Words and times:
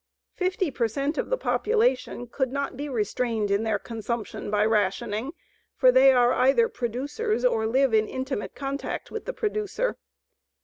Fifty 0.33 0.71
per 0.71 0.87
cent 0.87 1.19
of 1.19 1.29
the 1.29 1.37
population 1.37 2.25
could 2.25 2.51
not 2.51 2.75
be 2.75 2.89
restrained 2.89 3.51
in 3.51 3.61
their 3.61 3.77
consumption 3.77 4.49
by 4.49 4.65
rationing, 4.65 5.31
for 5.75 5.91
they 5.91 6.11
are 6.11 6.33
either 6.33 6.67
producers 6.67 7.45
or 7.45 7.67
live 7.67 7.93
in 7.93 8.07
intimate 8.07 8.55
contact 8.55 9.11
with 9.11 9.25
the 9.25 9.33
producer. 9.33 9.99